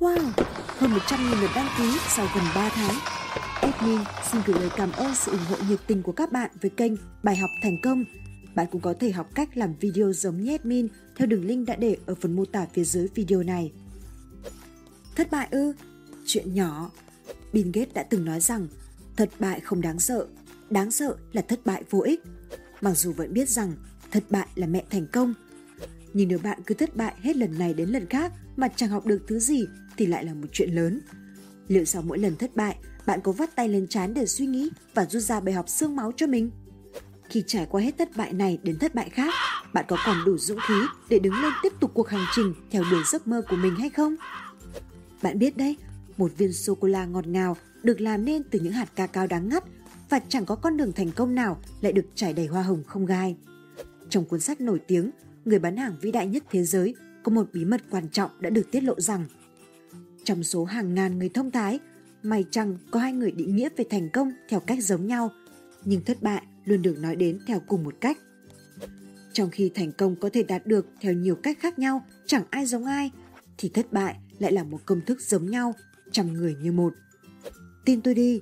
[0.00, 0.30] Wow,
[0.66, 2.94] hơn 100.000 lượt đăng ký sau gần 3 tháng.
[3.60, 4.00] Admin
[4.32, 6.92] xin gửi lời cảm ơn sự ủng hộ nhiệt tình của các bạn với kênh
[7.22, 8.04] Bài học thành công.
[8.54, 11.76] Bạn cũng có thể học cách làm video giống như admin theo đường link đã
[11.76, 13.72] để ở phần mô tả phía dưới video này.
[15.16, 15.72] Thất bại ư?
[16.26, 16.90] Chuyện nhỏ.
[17.52, 18.68] Bill Gates đã từng nói rằng
[19.16, 20.26] thất bại không đáng sợ,
[20.70, 22.20] đáng sợ là thất bại vô ích.
[22.80, 23.72] Mặc dù vẫn biết rằng
[24.10, 25.34] thất bại là mẹ thành công,
[26.12, 29.06] nhưng nếu bạn cứ thất bại hết lần này đến lần khác mà chẳng học
[29.06, 29.66] được thứ gì
[29.98, 31.00] thì lại là một chuyện lớn.
[31.68, 34.70] Liệu sau mỗi lần thất bại, bạn có vắt tay lên trán để suy nghĩ
[34.94, 36.50] và rút ra bài học xương máu cho mình?
[37.28, 39.34] Khi trải qua hết thất bại này đến thất bại khác,
[39.72, 42.84] bạn có còn đủ dũng khí để đứng lên tiếp tục cuộc hành trình theo
[42.90, 44.16] đuổi giấc mơ của mình hay không?
[45.22, 45.76] Bạn biết đấy,
[46.16, 49.64] một viên sô-cô-la ngọt ngào được làm nên từ những hạt ca cao đáng ngắt
[50.08, 53.06] và chẳng có con đường thành công nào lại được trải đầy hoa hồng không
[53.06, 53.36] gai.
[54.08, 55.10] Trong cuốn sách nổi tiếng
[55.48, 58.50] Người bán hàng vĩ đại nhất thế giới có một bí mật quan trọng đã
[58.50, 59.24] được tiết lộ rằng
[60.28, 61.78] trong số hàng ngàn người thông thái,
[62.22, 65.30] may chăng có hai người định nghĩa về thành công theo cách giống nhau,
[65.84, 68.18] nhưng thất bại luôn được nói đến theo cùng một cách.
[69.32, 72.66] Trong khi thành công có thể đạt được theo nhiều cách khác nhau, chẳng ai
[72.66, 73.10] giống ai,
[73.58, 75.74] thì thất bại lại là một công thức giống nhau,
[76.12, 76.94] trăm người như một.
[77.84, 78.40] Tin tôi đi,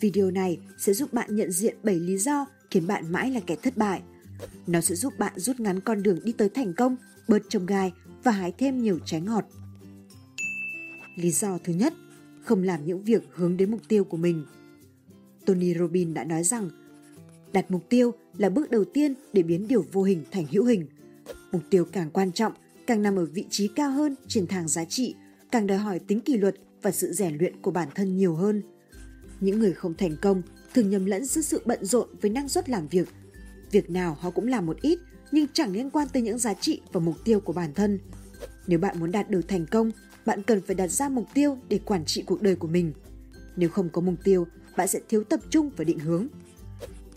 [0.00, 3.56] video này sẽ giúp bạn nhận diện 7 lý do khiến bạn mãi là kẻ
[3.62, 4.02] thất bại.
[4.66, 6.96] Nó sẽ giúp bạn rút ngắn con đường đi tới thành công,
[7.28, 7.92] bớt trông gai
[8.24, 9.44] và hái thêm nhiều trái ngọt.
[11.18, 11.94] Lý do thứ nhất,
[12.42, 14.44] không làm những việc hướng đến mục tiêu của mình.
[15.46, 16.70] Tony Robbins đã nói rằng,
[17.52, 20.86] đặt mục tiêu là bước đầu tiên để biến điều vô hình thành hữu hình.
[21.52, 22.52] Mục tiêu càng quan trọng,
[22.86, 25.14] càng nằm ở vị trí cao hơn trên thang giá trị,
[25.50, 28.62] càng đòi hỏi tính kỷ luật và sự rèn luyện của bản thân nhiều hơn.
[29.40, 30.42] Những người không thành công
[30.74, 33.08] thường nhầm lẫn giữa sự bận rộn với năng suất làm việc.
[33.70, 34.98] Việc nào họ cũng làm một ít
[35.32, 37.98] nhưng chẳng liên quan tới những giá trị và mục tiêu của bản thân.
[38.66, 39.90] Nếu bạn muốn đạt được thành công,
[40.28, 42.92] bạn cần phải đặt ra mục tiêu để quản trị cuộc đời của mình.
[43.56, 44.46] Nếu không có mục tiêu,
[44.76, 46.26] bạn sẽ thiếu tập trung và định hướng.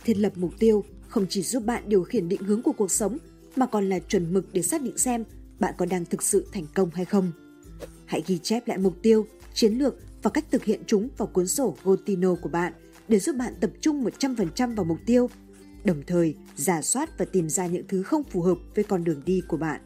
[0.04, 3.18] Thiết lập mục tiêu không chỉ giúp bạn điều khiển định hướng của cuộc sống
[3.56, 5.24] mà còn là chuẩn mực để xác định xem
[5.60, 7.32] bạn có đang thực sự thành công hay không.
[8.06, 11.48] Hãy ghi chép lại mục tiêu, chiến lược và cách thực hiện chúng vào cuốn
[11.48, 12.74] sổ Gotino của bạn
[13.08, 15.30] để giúp bạn tập trung 100% vào mục tiêu,
[15.84, 19.22] đồng thời giả soát và tìm ra những thứ không phù hợp với con đường
[19.26, 19.82] đi của bạn.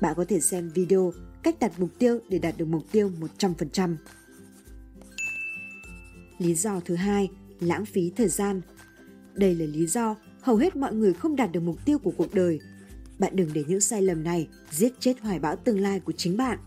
[0.00, 1.12] Bạn có thể xem video
[1.42, 3.96] cách đặt mục tiêu để đạt được mục tiêu 100%.
[6.38, 8.60] Lý do thứ hai, lãng phí thời gian.
[9.34, 12.34] Đây là lý do hầu hết mọi người không đạt được mục tiêu của cuộc
[12.34, 12.60] đời.
[13.18, 16.36] Bạn đừng để những sai lầm này giết chết hoài bão tương lai của chính
[16.36, 16.58] bạn.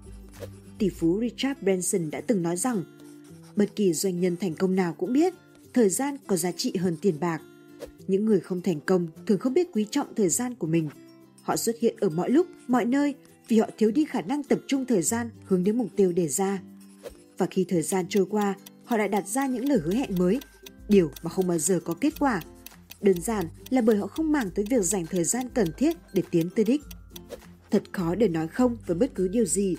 [0.78, 2.84] Tỷ phú Richard Branson đã từng nói rằng,
[3.56, 5.34] bất kỳ doanh nhân thành công nào cũng biết
[5.74, 7.42] thời gian có giá trị hơn tiền bạc.
[8.08, 10.90] Những người không thành công thường không biết quý trọng thời gian của mình.
[11.42, 13.16] Họ xuất hiện ở mọi lúc, mọi nơi
[13.51, 16.28] vì họ thiếu đi khả năng tập trung thời gian hướng đến mục tiêu đề
[16.28, 16.62] ra.
[17.38, 20.39] Và khi thời gian trôi qua, họ lại đặt ra những lời hứa hẹn mới,
[20.89, 22.41] điều mà không bao giờ có kết quả.
[23.01, 26.23] Đơn giản là bởi họ không màng tới việc dành thời gian cần thiết để
[26.31, 26.81] tiến tới đích.
[27.72, 29.75] Thật khó để nói không với bất cứ điều gì,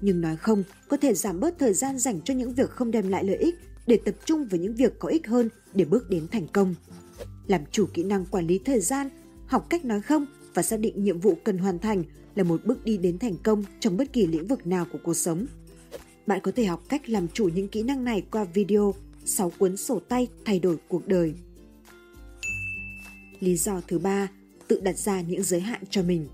[0.00, 3.08] nhưng nói không có thể giảm bớt thời gian dành cho những việc không đem
[3.08, 3.54] lại lợi ích
[3.86, 6.74] để tập trung vào những việc có ích hơn để bước đến thành công.
[7.46, 9.08] Làm chủ kỹ năng quản lý thời gian,
[9.46, 10.26] học cách nói không
[10.56, 13.64] và xác định nhiệm vụ cần hoàn thành là một bước đi đến thành công
[13.80, 15.46] trong bất kỳ lĩnh vực nào của cuộc sống.
[16.26, 19.76] Bạn có thể học cách làm chủ những kỹ năng này qua video 6 cuốn
[19.76, 21.34] sổ tay thay đổi cuộc đời.
[23.40, 24.28] Lý do thứ ba,
[24.68, 26.28] tự đặt ra những giới hạn cho mình.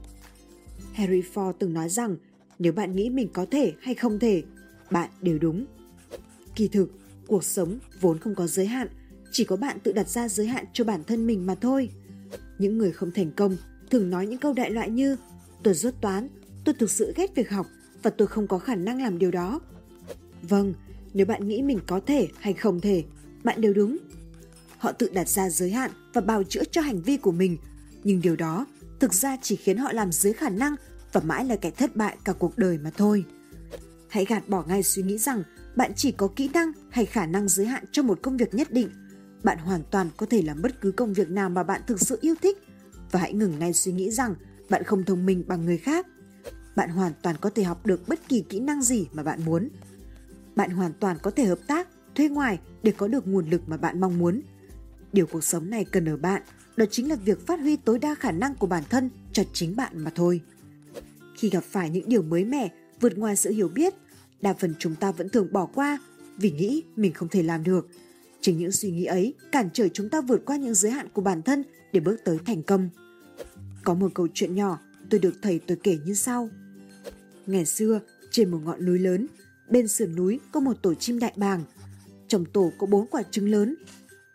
[0.92, 2.16] Harry Ford từng nói rằng
[2.58, 4.42] nếu bạn nghĩ mình có thể hay không thể,
[4.90, 5.66] bạn đều đúng.
[6.54, 6.92] Kỳ thực,
[7.26, 8.88] cuộc sống vốn không có giới hạn,
[9.32, 11.90] chỉ có bạn tự đặt ra giới hạn cho bản thân mình mà thôi.
[12.58, 13.56] Những người không thành công
[13.92, 15.16] thường nói những câu đại loại như
[15.62, 16.28] tôi rốt toán,
[16.64, 17.66] tôi thực sự ghét việc học
[18.02, 19.60] và tôi không có khả năng làm điều đó.
[20.42, 20.74] Vâng,
[21.14, 23.04] nếu bạn nghĩ mình có thể hay không thể,
[23.44, 23.96] bạn đều đúng.
[24.78, 27.56] Họ tự đặt ra giới hạn và bào chữa cho hành vi của mình,
[28.04, 28.66] nhưng điều đó
[29.00, 30.74] thực ra chỉ khiến họ làm dưới khả năng
[31.12, 33.24] và mãi là kẻ thất bại cả cuộc đời mà thôi.
[34.08, 35.42] Hãy gạt bỏ ngay suy nghĩ rằng
[35.76, 38.72] bạn chỉ có kỹ năng hay khả năng giới hạn cho một công việc nhất
[38.72, 38.90] định.
[39.42, 42.18] Bạn hoàn toàn có thể làm bất cứ công việc nào mà bạn thực sự
[42.20, 42.58] yêu thích
[43.12, 44.34] và hãy ngừng ngay suy nghĩ rằng
[44.68, 46.06] bạn không thông minh bằng người khác.
[46.76, 49.68] Bạn hoàn toàn có thể học được bất kỳ kỹ năng gì mà bạn muốn.
[50.54, 53.76] Bạn hoàn toàn có thể hợp tác, thuê ngoài để có được nguồn lực mà
[53.76, 54.40] bạn mong muốn.
[55.12, 56.42] Điều cuộc sống này cần ở bạn
[56.76, 59.76] đó chính là việc phát huy tối đa khả năng của bản thân cho chính
[59.76, 60.40] bạn mà thôi.
[61.36, 62.68] Khi gặp phải những điều mới mẻ
[63.00, 63.94] vượt ngoài sự hiểu biết,
[64.40, 65.98] đa phần chúng ta vẫn thường bỏ qua
[66.36, 67.88] vì nghĩ mình không thể làm được.
[68.40, 71.22] Chính những suy nghĩ ấy cản trở chúng ta vượt qua những giới hạn của
[71.22, 71.62] bản thân
[71.92, 72.88] để bước tới thành công.
[73.84, 74.78] Có một câu chuyện nhỏ
[75.10, 76.50] tôi được thầy tôi kể như sau.
[77.46, 78.00] Ngày xưa,
[78.30, 79.26] trên một ngọn núi lớn,
[79.70, 81.64] bên sườn núi có một tổ chim đại bàng.
[82.28, 83.74] Trong tổ có bốn quả trứng lớn.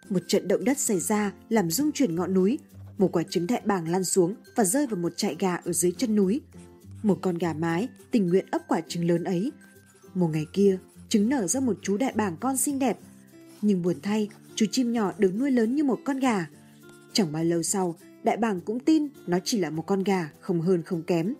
[0.09, 2.59] Một trận động đất xảy ra làm rung chuyển ngọn núi.
[2.97, 5.91] Một quả trứng đại bàng lăn xuống và rơi vào một trại gà ở dưới
[5.91, 6.41] chân núi.
[7.03, 9.51] Một con gà mái tình nguyện ấp quả trứng lớn ấy.
[10.13, 10.79] Một ngày kia,
[11.09, 12.97] trứng nở ra một chú đại bàng con xinh đẹp.
[13.61, 16.47] Nhưng buồn thay, chú chim nhỏ được nuôi lớn như một con gà.
[17.13, 20.61] Chẳng bao lâu sau, đại bàng cũng tin nó chỉ là một con gà, không
[20.61, 21.33] hơn không kém.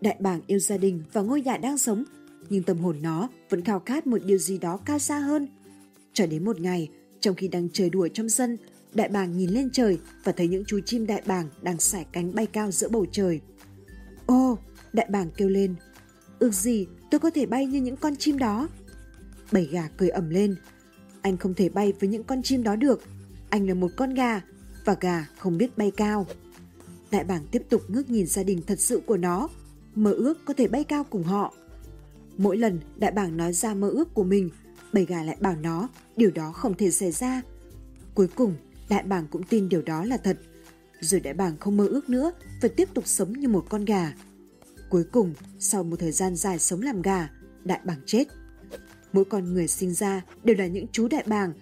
[0.00, 2.04] Đại bàng yêu gia đình và ngôi nhà đang sống,
[2.48, 5.48] nhưng tâm hồn nó vẫn khao khát một điều gì đó cao xa hơn.
[6.12, 6.88] Cho đến một ngày,
[7.20, 8.56] trong khi đang chơi đùa trong sân,
[8.94, 12.34] đại bàng nhìn lên trời và thấy những chú chim đại bàng đang sải cánh
[12.34, 13.40] bay cao giữa bầu trời.
[14.26, 14.58] Ô,
[14.92, 15.74] đại bàng kêu lên,
[16.38, 18.68] ước gì tôi có thể bay như những con chim đó.
[19.52, 20.56] Bầy gà cười ẩm lên,
[21.22, 23.02] anh không thể bay với những con chim đó được,
[23.50, 24.40] anh là một con gà
[24.84, 26.26] và gà không biết bay cao.
[27.10, 29.48] Đại bàng tiếp tục ngước nhìn gia đình thật sự của nó,
[29.94, 31.54] mơ ước có thể bay cao cùng họ.
[32.36, 34.50] Mỗi lần đại bàng nói ra mơ ước của mình,
[34.92, 37.42] bầy gà lại bảo nó điều đó không thể xảy ra.
[38.14, 38.54] Cuối cùng,
[38.88, 40.38] đại bàng cũng tin điều đó là thật.
[41.00, 42.32] Rồi đại bàng không mơ ước nữa
[42.62, 44.12] và tiếp tục sống như một con gà.
[44.90, 47.28] Cuối cùng, sau một thời gian dài sống làm gà,
[47.64, 48.28] đại bàng chết.
[49.12, 51.52] Mỗi con người sinh ra đều là những chú đại bàng,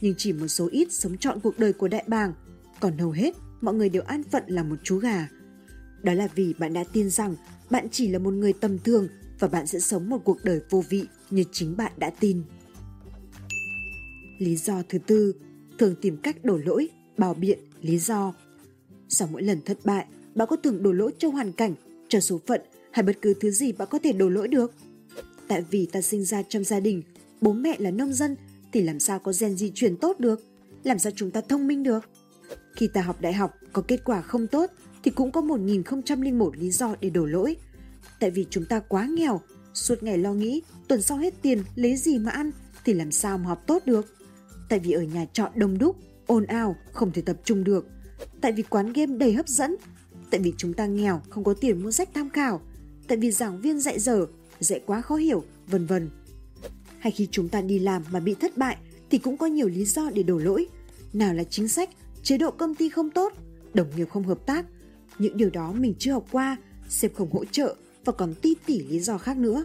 [0.00, 2.32] nhưng chỉ một số ít sống trọn cuộc đời của đại bàng,
[2.80, 5.28] còn hầu hết mọi người đều an phận là một chú gà.
[6.02, 7.36] Đó là vì bạn đã tin rằng
[7.70, 10.84] bạn chỉ là một người tầm thường và bạn sẽ sống một cuộc đời vô
[10.88, 12.42] vị như chính bạn đã tin.
[14.38, 15.34] Lý do thứ tư,
[15.78, 16.88] thường tìm cách đổ lỗi,
[17.18, 18.34] bào biện, lý do.
[19.08, 21.74] Sau mỗi lần thất bại, bạn có thường đổ lỗi cho hoàn cảnh,
[22.08, 22.60] cho số phận
[22.90, 24.74] hay bất cứ thứ gì bạn có thể đổ lỗi được.
[25.48, 27.02] Tại vì ta sinh ra trong gia đình,
[27.40, 28.36] bố mẹ là nông dân
[28.72, 30.44] thì làm sao có gen di truyền tốt được,
[30.84, 32.10] làm sao chúng ta thông minh được.
[32.80, 34.70] Khi ta học đại học có kết quả không tốt
[35.02, 37.56] thì cũng có 1001 lý do để đổ lỗi.
[38.20, 39.40] Tại vì chúng ta quá nghèo,
[39.74, 42.50] suốt ngày lo nghĩ tuần sau hết tiền lấy gì mà ăn
[42.84, 44.14] thì làm sao mà học tốt được.
[44.68, 45.96] Tại vì ở nhà trọ đông đúc,
[46.26, 47.86] ồn ào, không thể tập trung được.
[48.40, 49.76] Tại vì quán game đầy hấp dẫn.
[50.30, 52.60] Tại vì chúng ta nghèo, không có tiền mua sách tham khảo.
[53.08, 54.26] Tại vì giảng viên dạy dở,
[54.60, 56.10] dạy quá khó hiểu, vân vân.
[56.98, 58.76] Hay khi chúng ta đi làm mà bị thất bại
[59.10, 60.66] thì cũng có nhiều lý do để đổ lỗi.
[61.12, 61.90] Nào là chính sách,
[62.22, 63.32] chế độ công ty không tốt,
[63.74, 64.66] đồng nghiệp không hợp tác.
[65.18, 66.56] Những điều đó mình chưa học qua,
[66.88, 69.64] sếp không hỗ trợ và còn ti tỉ lý do khác nữa.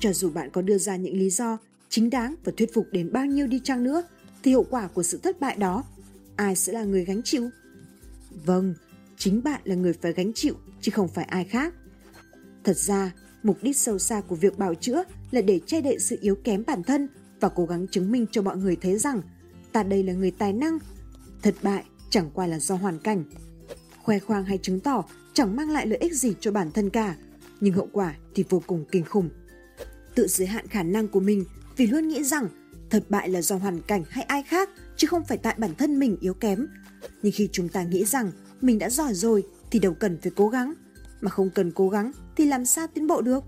[0.00, 1.58] Cho dù bạn có đưa ra những lý do
[1.88, 4.02] chính đáng và thuyết phục đến bao nhiêu đi chăng nữa,
[4.42, 5.84] thì hậu quả của sự thất bại đó,
[6.36, 7.50] ai sẽ là người gánh chịu?
[8.44, 8.74] Vâng,
[9.16, 11.74] chính bạn là người phải gánh chịu, chứ không phải ai khác.
[12.64, 13.12] Thật ra,
[13.42, 16.64] mục đích sâu xa của việc bào chữa là để che đậy sự yếu kém
[16.66, 17.08] bản thân
[17.40, 19.22] và cố gắng chứng minh cho mọi người thấy rằng
[19.72, 20.78] ta đây là người tài năng.
[21.46, 23.24] Thất bại chẳng qua là do hoàn cảnh.
[24.02, 25.04] Khoe khoang hay chứng tỏ
[25.34, 27.16] chẳng mang lại lợi ích gì cho bản thân cả,
[27.60, 29.28] nhưng hậu quả thì vô cùng kinh khủng.
[30.14, 31.44] Tự giới hạn khả năng của mình
[31.76, 32.48] vì luôn nghĩ rằng
[32.90, 35.98] thất bại là do hoàn cảnh hay ai khác chứ không phải tại bản thân
[35.98, 36.66] mình yếu kém.
[37.22, 40.48] Nhưng khi chúng ta nghĩ rằng mình đã giỏi rồi thì đâu cần phải cố
[40.48, 40.74] gắng,
[41.20, 43.44] mà không cần cố gắng thì làm sao tiến bộ được?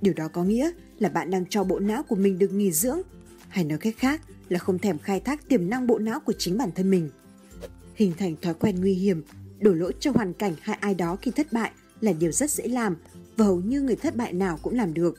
[0.00, 3.02] Điều đó có nghĩa là bạn đang cho bộ não của mình được nghỉ dưỡng,
[3.48, 6.58] hay nói cách khác là không thèm khai thác tiềm năng bộ não của chính
[6.58, 7.08] bản thân mình.
[8.02, 9.22] Hình thành thói quen nguy hiểm,
[9.60, 12.68] đổ lỗi cho hoàn cảnh hay ai đó khi thất bại là điều rất dễ
[12.68, 12.96] làm
[13.36, 15.18] và hầu như người thất bại nào cũng làm được.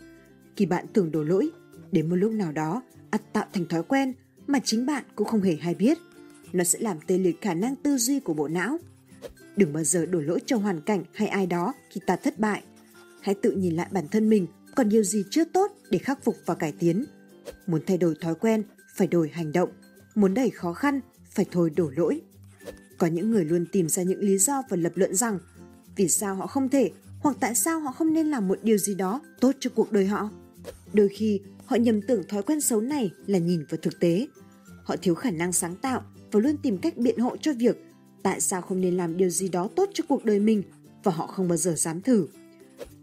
[0.56, 1.50] Khi bạn tưởng đổ lỗi,
[1.92, 4.14] đến một lúc nào đó ắt tạo thành thói quen
[4.48, 5.98] mà chính bạn cũng không hề hay biết.
[6.54, 8.78] Nó sẽ làm tê liệt khả năng tư duy của bộ não.
[9.56, 12.64] Đừng bao giờ đổ lỗi cho hoàn cảnh hay ai đó khi ta thất bại.
[13.22, 16.36] Hãy tự nhìn lại bản thân mình còn điều gì chưa tốt để khắc phục
[16.46, 17.06] và cải tiến.
[17.68, 18.64] Muốn thay đổi thói quen,
[18.96, 19.70] phải đổi hành động.
[20.16, 21.00] Muốn đẩy khó khăn,
[21.30, 22.22] phải thôi đổ lỗi.
[23.04, 25.40] Có những người luôn tìm ra những lý do và lập luận rằng
[25.96, 28.96] vì sao họ không thể hoặc tại sao họ không nên làm một điều gì
[28.96, 30.30] đó tốt cho cuộc đời họ.
[30.94, 34.28] Đôi khi họ nhầm tưởng thói quen xấu này là nhìn vào thực tế.
[34.84, 37.86] Họ thiếu khả năng sáng tạo và luôn tìm cách biện hộ cho việc
[38.24, 40.64] tại sao không nên làm điều gì đó tốt cho cuộc đời mình
[41.04, 42.28] và họ không bao giờ dám thử.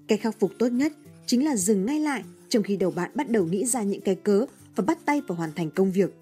[0.08, 0.92] Cách khắc phục tốt nhất
[1.26, 4.14] chính là dừng ngay lại trong khi đầu bạn bắt đầu nghĩ ra những cái
[4.14, 6.14] cớ và bắt tay vào hoàn thành công việc.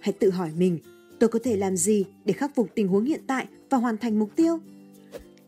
[0.00, 0.78] Hãy tự hỏi mình,
[1.20, 4.18] tôi có thể làm gì để khắc phục tình huống hiện tại và hoàn thành
[4.18, 4.58] mục tiêu?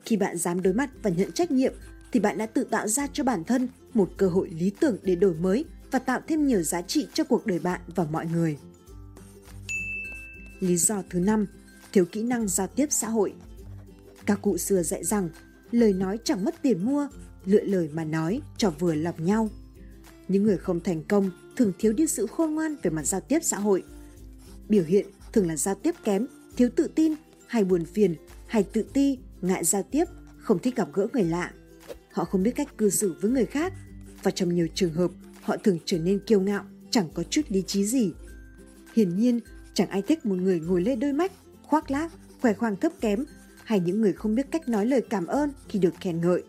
[0.05, 1.73] Khi bạn dám đối mặt và nhận trách nhiệm
[2.13, 5.15] thì bạn đã tự tạo ra cho bản thân một cơ hội lý tưởng để
[5.15, 8.59] đổi mới và tạo thêm nhiều giá trị cho cuộc đời bạn và mọi người.
[10.61, 11.47] Lý do thứ năm,
[11.93, 13.35] thiếu kỹ năng giao tiếp xã hội.
[14.27, 15.29] Các cụ xưa dạy rằng
[15.71, 17.09] lời nói chẳng mất tiền mua,
[17.45, 19.49] lựa lời mà nói cho vừa lòng nhau.
[20.29, 23.39] Những người không thành công thường thiếu đi sự khôn ngoan về mặt giao tiếp
[23.43, 23.83] xã hội.
[24.69, 27.15] Biểu hiện thường là giao tiếp kém, thiếu tự tin,
[27.47, 28.15] hay buồn phiền,
[28.47, 30.05] hay tự ti, ngại giao tiếp,
[30.39, 31.53] không thích gặp gỡ người lạ.
[32.13, 33.73] Họ không biết cách cư xử với người khác
[34.23, 35.11] và trong nhiều trường hợp
[35.43, 38.13] họ thường trở nên kiêu ngạo, chẳng có chút lý trí gì.
[38.95, 39.41] Hiển nhiên,
[39.75, 43.25] chẳng ai thích một người ngồi lê đôi mắt, khoác lác, khoe khoang thấp kém
[43.65, 46.43] hay những người không biết cách nói lời cảm ơn khi được khen ngợi.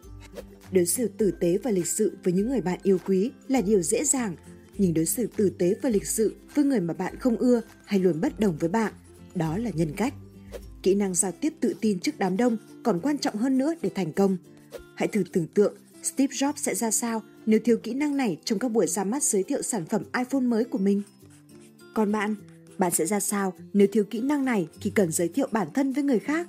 [0.72, 3.82] Đối xử tử tế và lịch sự với những người bạn yêu quý là điều
[3.82, 4.36] dễ dàng,
[4.78, 8.00] nhưng đối xử tử tế và lịch sự với người mà bạn không ưa hay
[8.00, 8.94] luôn bất đồng với bạn,
[9.36, 10.14] đó là nhân cách.
[10.84, 13.90] Kỹ năng giao tiếp tự tin trước đám đông còn quan trọng hơn nữa để
[13.96, 14.38] thành công.
[14.96, 18.60] Hãy thử tưởng tượng Steve Jobs sẽ ra sao nếu thiếu kỹ năng này trong
[18.60, 21.02] các buổi ra mắt giới thiệu sản phẩm iPhone mới của mình.
[21.94, 22.36] Còn bạn,
[22.78, 25.94] bạn sẽ ra sao nếu thiếu kỹ năng này khi cần giới thiệu bản thân
[25.94, 26.48] với người khác?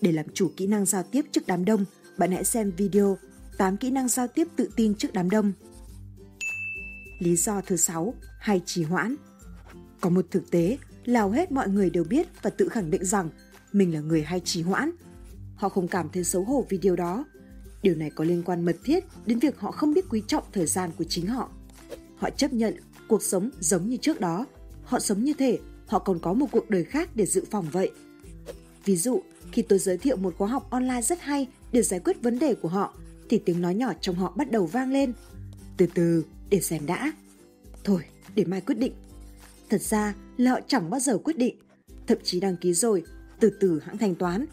[0.00, 1.84] Để làm chủ kỹ năng giao tiếp trước đám đông,
[2.18, 3.18] bạn hãy xem video
[3.58, 5.52] 8 kỹ năng giao tiếp tự tin trước đám đông.
[7.18, 9.16] Lý do thứ sáu hay trì hoãn.
[10.00, 13.04] Có một thực tế là hầu hết mọi người đều biết và tự khẳng định
[13.04, 13.28] rằng
[13.72, 14.90] mình là người hay trì hoãn.
[15.56, 17.24] Họ không cảm thấy xấu hổ vì điều đó.
[17.82, 20.66] Điều này có liên quan mật thiết đến việc họ không biết quý trọng thời
[20.66, 21.48] gian của chính họ.
[22.16, 22.76] Họ chấp nhận
[23.08, 24.46] cuộc sống giống như trước đó.
[24.84, 27.90] Họ sống như thể họ còn có một cuộc đời khác để dự phòng vậy.
[28.84, 32.22] Ví dụ, khi tôi giới thiệu một khóa học online rất hay để giải quyết
[32.22, 32.94] vấn đề của họ,
[33.28, 35.12] thì tiếng nói nhỏ trong họ bắt đầu vang lên.
[35.76, 37.12] Từ từ, để xem đã.
[37.84, 38.02] Thôi,
[38.34, 38.92] để mai quyết định.
[39.70, 41.56] Thật ra là họ chẳng bao giờ quyết định.
[42.06, 43.04] Thậm chí đăng ký rồi,
[43.40, 44.46] từ từ hãng thanh toán.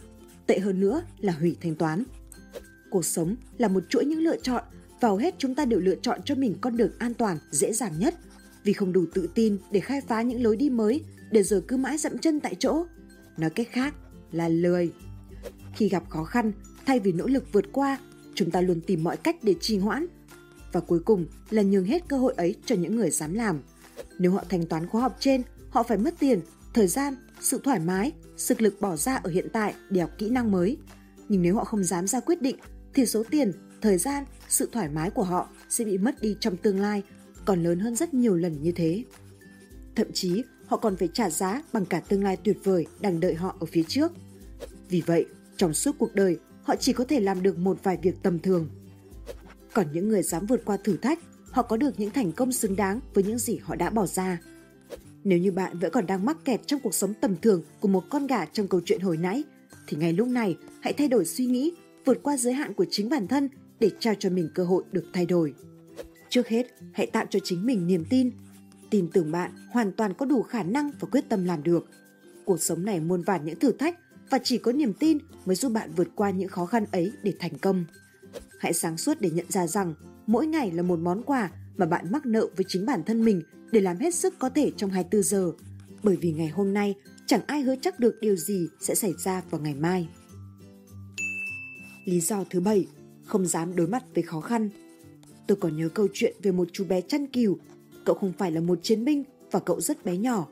[0.48, 2.04] Tệ hơn nữa là hủy thanh toán.
[2.92, 4.64] Cuộc sống là một chuỗi những lựa chọn
[5.02, 7.74] và hầu hết chúng ta đều lựa chọn cho mình con đường an toàn, dễ
[7.74, 8.16] dàng nhất
[8.64, 11.78] vì không đủ tự tin để khai phá những lối đi mới để rồi cứ
[11.78, 12.86] mãi dậm chân tại chỗ.
[13.38, 13.96] Nói cách khác
[14.32, 14.92] là lười.
[15.76, 16.52] Khi gặp khó khăn,
[16.86, 17.98] thay vì nỗ lực vượt qua,
[18.36, 20.08] chúng ta luôn tìm mọi cách để trì hoãn.
[20.72, 23.62] Và cuối cùng là nhường hết cơ hội ấy cho những người dám làm.
[24.20, 26.42] Nếu họ thanh toán khóa học trên, họ phải mất tiền,
[26.74, 30.30] thời gian, sự thoải mái, sức lực bỏ ra ở hiện tại để học kỹ
[30.30, 30.78] năng mới.
[31.30, 32.56] Nhưng nếu họ không dám ra quyết định,
[32.94, 33.52] thì số tiền,
[33.82, 37.04] thời gian, sự thoải mái của họ sẽ bị mất đi trong tương lai,
[37.46, 39.04] còn lớn hơn rất nhiều lần như thế.
[39.96, 43.34] Thậm chí, họ còn phải trả giá bằng cả tương lai tuyệt vời đang đợi
[43.34, 44.12] họ ở phía trước.
[44.90, 45.26] Vì vậy,
[45.58, 48.70] trong suốt cuộc đời, họ chỉ có thể làm được một vài việc tầm thường.
[49.74, 51.20] Còn những người dám vượt qua thử thách,
[51.52, 54.40] họ có được những thành công xứng đáng với những gì họ đã bỏ ra.
[55.24, 58.04] Nếu như bạn vẫn còn đang mắc kẹt trong cuộc sống tầm thường của một
[58.10, 59.44] con gà trong câu chuyện hồi nãy,
[59.88, 61.72] thì ngay lúc này hãy thay đổi suy nghĩ,
[62.06, 63.50] vượt qua giới hạn của chính bản thân
[63.80, 65.54] để trao cho mình cơ hội được thay đổi.
[66.30, 68.32] Trước hết, hãy tạo cho chính mình niềm tin.
[68.90, 71.90] Tin tưởng bạn hoàn toàn có đủ khả năng và quyết tâm làm được.
[72.46, 74.00] Cuộc sống này muôn vàn những thử thách
[74.30, 77.34] và chỉ có niềm tin mới giúp bạn vượt qua những khó khăn ấy để
[77.40, 77.86] thành công.
[78.62, 79.94] Hãy sáng suốt để nhận ra rằng
[80.28, 83.42] mỗi ngày là một món quà mà bạn mắc nợ với chính bản thân mình
[83.72, 85.52] để làm hết sức có thể trong 24 giờ.
[86.04, 89.42] Bởi vì ngày hôm nay chẳng ai hứa chắc được điều gì sẽ xảy ra
[89.50, 90.10] vào ngày mai.
[92.06, 92.88] Lý do thứ bảy,
[93.26, 94.70] không dám đối mặt với khó khăn.
[95.48, 97.58] Tôi còn nhớ câu chuyện về một chú bé chăn cừu.
[98.06, 100.48] Cậu không phải là một chiến binh và cậu rất bé nhỏ.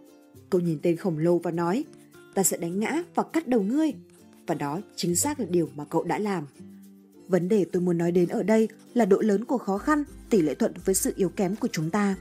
[0.50, 1.86] Cậu nhìn tên khổng lồ và nói,
[2.34, 3.94] ta sẽ đánh ngã và cắt đầu ngươi.
[4.48, 6.46] Và đó chính xác là điều mà cậu đã làm.
[7.30, 10.42] Vấn đề tôi muốn nói đến ở đây là độ lớn của khó khăn, tỷ
[10.42, 12.16] lệ thuận với sự yếu kém của chúng ta.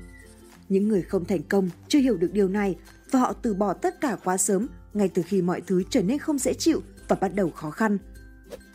[0.68, 2.76] Những người không thành công, chưa hiểu được điều này,
[3.10, 6.18] và họ từ bỏ tất cả quá sớm ngay từ khi mọi thứ trở nên
[6.18, 7.98] không dễ chịu và bắt đầu khó khăn.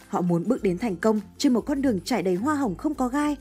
[0.07, 2.95] Họ muốn bước đến thành công trên một con đường trải đầy hoa hồng không
[2.95, 3.37] có gai.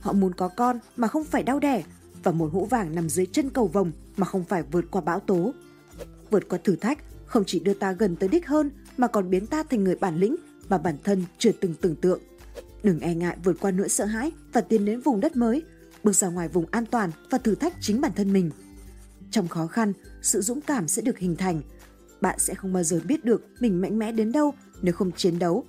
[0.00, 1.82] Họ muốn có con mà không phải đau đẻ
[2.22, 5.20] và một hũ vàng nằm dưới chân cầu vồng mà không phải vượt qua bão
[5.20, 5.54] tố.
[6.30, 9.46] Vượt qua thử thách không chỉ đưa ta gần tới đích hơn mà còn biến
[9.46, 10.36] ta thành người bản lĩnh
[10.68, 12.20] mà bản thân chưa từng tưởng tượng.
[12.82, 15.62] Đừng e ngại vượt qua nỗi sợ hãi và tiến đến vùng đất mới,
[16.04, 18.50] bước ra ngoài vùng an toàn và thử thách chính bản thân mình.
[19.30, 19.92] Trong khó khăn,
[20.22, 21.62] sự dũng cảm sẽ được hình thành.
[22.20, 25.38] Bạn sẽ không bao giờ biết được mình mạnh mẽ đến đâu nếu không chiến
[25.38, 25.64] đấu.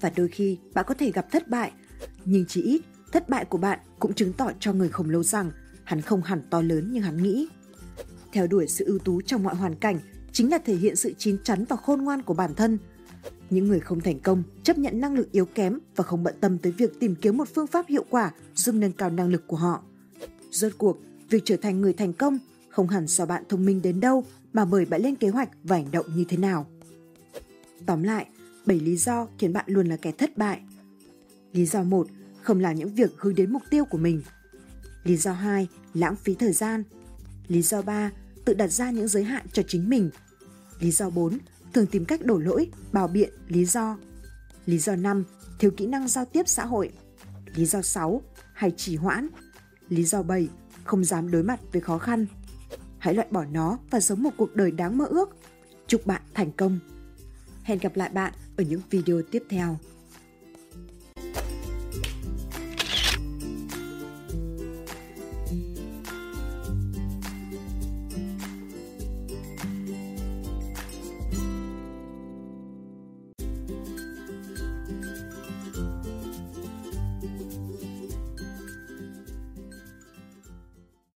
[0.00, 1.72] Và đôi khi bạn có thể gặp thất bại,
[2.24, 2.82] nhưng chỉ ít
[3.12, 5.50] thất bại của bạn cũng chứng tỏ cho người khổng lồ rằng
[5.84, 7.48] hắn không hẳn to lớn như hắn nghĩ.
[8.32, 10.00] Theo đuổi sự ưu tú trong mọi hoàn cảnh
[10.32, 12.78] chính là thể hiện sự chín chắn và khôn ngoan của bản thân.
[13.50, 16.58] Những người không thành công chấp nhận năng lực yếu kém và không bận tâm
[16.58, 19.56] tới việc tìm kiếm một phương pháp hiệu quả giúp nâng cao năng lực của
[19.56, 19.82] họ.
[20.50, 20.98] Rốt cuộc,
[21.30, 24.64] việc trở thành người thành công không hẳn do bạn thông minh đến đâu mà
[24.64, 26.66] bởi bạn lên kế hoạch và hành động như thế nào.
[27.86, 28.26] Tóm lại,
[28.66, 30.60] 7 lý do khiến bạn luôn là kẻ thất bại.
[31.52, 32.06] Lý do 1,
[32.42, 34.22] không làm những việc hướng đến mục tiêu của mình.
[35.04, 36.82] Lý do 2, lãng phí thời gian.
[37.48, 38.10] Lý do 3,
[38.44, 40.10] tự đặt ra những giới hạn cho chính mình.
[40.80, 41.38] Lý do 4,
[41.72, 43.96] thường tìm cách đổ lỗi, bào biện, lý do.
[44.66, 45.24] Lý do 5,
[45.58, 46.90] thiếu kỹ năng giao tiếp xã hội.
[47.54, 48.22] Lý do 6,
[48.52, 49.28] hay trì hoãn.
[49.88, 50.48] Lý do 7,
[50.84, 52.26] không dám đối mặt với khó khăn.
[52.98, 55.36] Hãy loại bỏ nó và sống một cuộc đời đáng mơ ước.
[55.86, 56.78] Chúc bạn thành công.
[57.62, 59.78] Hẹn gặp lại bạn ở những video tiếp theo.